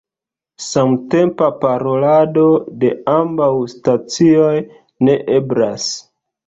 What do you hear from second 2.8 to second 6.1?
de ambaŭ stacioj ne eblas.